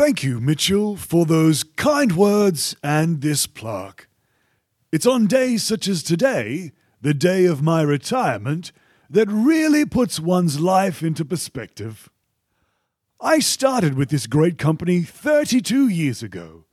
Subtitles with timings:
[0.00, 4.08] Thank you, Mitchell, for those kind words and this plaque.
[4.90, 6.72] It's on days such as today,
[7.02, 8.72] the day of my retirement,
[9.10, 12.08] that really puts one's life into perspective.
[13.20, 16.64] I started with this great company 32 years ago,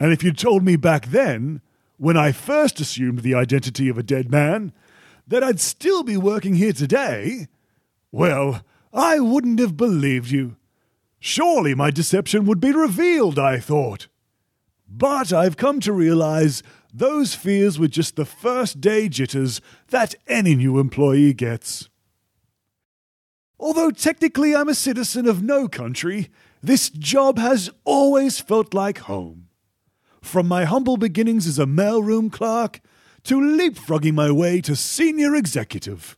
[0.00, 1.60] and if you'd told me back then,
[1.98, 4.72] when I first assumed the identity of a dead man,
[5.28, 7.48] that I'd still be working here today,
[8.10, 10.56] well, I wouldn't have believed you.
[11.20, 14.08] Surely my deception would be revealed, I thought.
[14.88, 16.62] But I've come to realize
[16.92, 21.88] those fears were just the first day jitters that any new employee gets.
[23.58, 26.30] Although technically I'm a citizen of no country,
[26.62, 29.48] this job has always felt like home.
[30.22, 32.80] From my humble beginnings as a mailroom clerk
[33.24, 36.16] to leapfrogging my way to senior executive.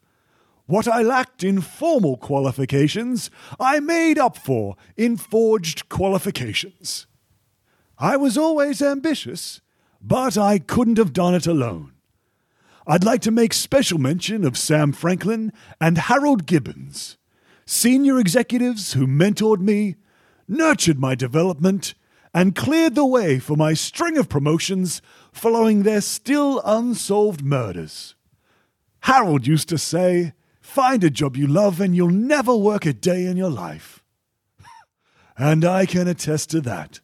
[0.67, 7.07] What I lacked in formal qualifications, I made up for in forged qualifications.
[7.99, 9.61] I was always ambitious,
[10.01, 11.93] but I couldn't have done it alone.
[12.87, 17.17] I'd like to make special mention of Sam Franklin and Harold Gibbons,
[17.67, 19.97] senior executives who mentored me,
[20.49, 21.95] nurtured my development,
[22.35, 28.15] and cleared the way for my string of promotions following their still unsolved murders.
[29.01, 33.27] Harold used to say, Find a job you love and you'll never work a day
[33.27, 34.03] in your life.
[35.37, 37.01] and I can attest to that.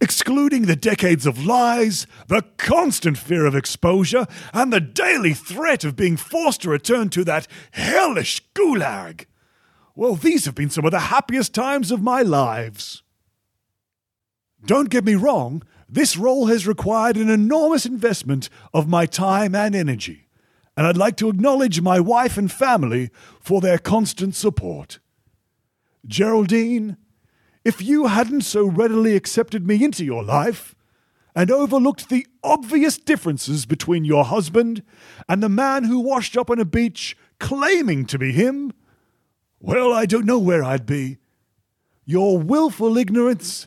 [0.00, 5.94] Excluding the decades of lies, the constant fear of exposure, and the daily threat of
[5.94, 9.26] being forced to return to that hellish gulag.
[9.94, 13.02] Well, these have been some of the happiest times of my lives.
[14.66, 19.76] Don't get me wrong, this role has required an enormous investment of my time and
[19.76, 20.23] energy,
[20.76, 24.98] and I'd like to acknowledge my wife and family for their constant support.
[26.06, 26.96] Geraldine,
[27.64, 30.74] if you hadn't so readily accepted me into your life
[31.34, 34.82] and overlooked the obvious differences between your husband
[35.28, 38.72] and the man who washed up on a beach claiming to be him,
[39.60, 41.18] well, I don't know where I'd be.
[42.04, 43.66] Your willful ignorance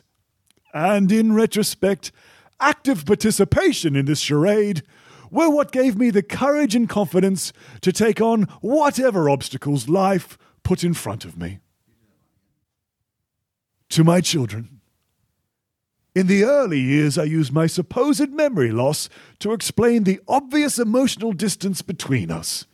[0.72, 2.12] and in retrospect,
[2.60, 4.82] active participation in this charade
[5.30, 7.52] were what gave me the courage and confidence
[7.82, 11.58] to take on whatever obstacles life put in front of me.
[13.90, 14.80] To my children.
[16.14, 21.32] In the early years, I used my supposed memory loss to explain the obvious emotional
[21.32, 22.66] distance between us.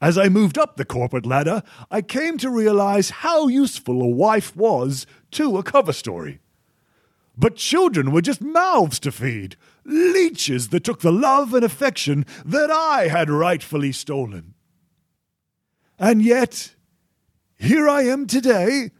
[0.00, 4.56] As I moved up the corporate ladder, I came to realize how useful a wife
[4.56, 6.40] was to a cover story.
[7.36, 12.70] But children were just mouths to feed, leeches that took the love and affection that
[12.70, 14.54] I had rightfully stolen.
[15.98, 16.74] And yet,
[17.58, 18.90] here I am today,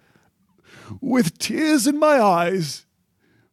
[1.00, 2.86] with tears in my eyes,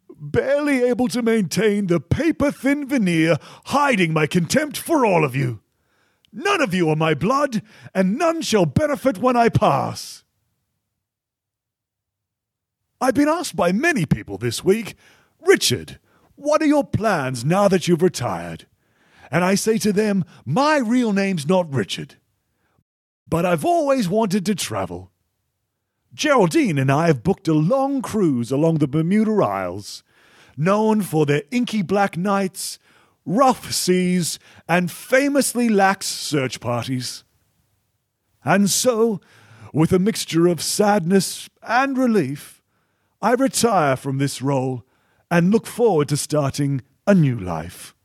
[0.10, 5.62] barely able to maintain the paper thin veneer hiding my contempt for all of you.
[6.34, 7.62] None of you are my blood,
[7.94, 10.24] and none shall benefit when I pass.
[13.00, 14.96] I've been asked by many people this week,
[15.40, 16.00] Richard,
[16.36, 18.66] what are your plans now that you've retired?
[19.30, 22.16] And I say to them, my real name's not Richard,
[23.30, 25.12] but I've always wanted to travel.
[26.14, 30.04] Geraldine and I have booked a long cruise along the Bermuda Isles,
[30.56, 32.80] known for their inky black nights,
[33.26, 37.24] rough seas, and famously lax search parties.
[38.44, 39.22] And so,
[39.72, 42.57] with a mixture of sadness and relief,
[43.20, 44.84] I retire from this role
[45.32, 47.96] and look forward to starting a new life.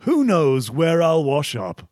[0.00, 1.88] Who knows where I'll wash up?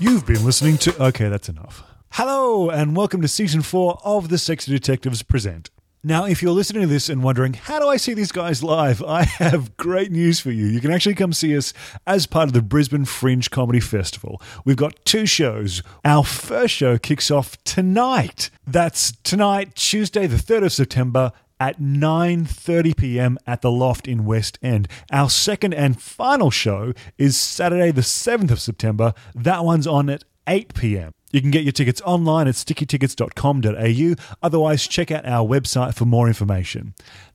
[0.00, 1.02] You've been listening to.
[1.08, 1.82] Okay, that's enough.
[2.12, 5.68] Hello, and welcome to season four of The Sexy Detectives Present.
[6.08, 9.02] Now, if you're listening to this and wondering, how do I see these guys live?
[9.02, 10.64] I have great news for you.
[10.64, 11.74] You can actually come see us
[12.06, 14.40] as part of the Brisbane Fringe Comedy Festival.
[14.64, 15.82] We've got two shows.
[16.06, 18.48] Our first show kicks off tonight.
[18.66, 23.38] That's tonight, Tuesday, the 3rd of September at 9:30 p.m.
[23.46, 24.88] at the Loft in West End.
[25.12, 29.12] Our second and final show is Saturday the 7th of September.
[29.34, 31.12] That one's on at 8 p.m.
[31.30, 34.36] You can get your tickets online at stickytickets.com.au.
[34.42, 36.94] Otherwise, check out our website for more information.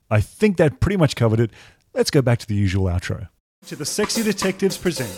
[0.09, 1.51] I think that pretty much covered it.
[1.93, 3.29] Let's go back to the usual outro.
[3.67, 5.11] To the Sexy Detectives Present.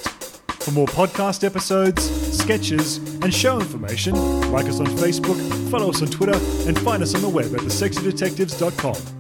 [0.65, 2.03] For more podcast episodes,
[2.35, 4.15] sketches, and show information,
[4.51, 6.35] like us on Facebook, follow us on Twitter,
[6.67, 9.14] and find us on the web at thesexydetectives.com.